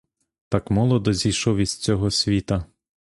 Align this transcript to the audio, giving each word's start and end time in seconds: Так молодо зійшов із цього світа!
Так 0.49 0.71
молодо 0.71 1.13
зійшов 1.13 1.57
із 1.57 1.77
цього 1.77 2.11
світа! 2.11 2.65